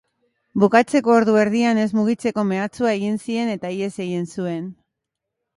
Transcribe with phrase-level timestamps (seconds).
[0.61, 4.69] Bukatzeko ordu erdian ez mugitzeko mehatxua egin zien eta ihes egin zuen.